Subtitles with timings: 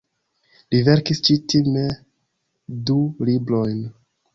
[0.75, 1.85] Li verkis ĉi-teme
[2.91, 3.01] du
[3.31, 3.89] librojn.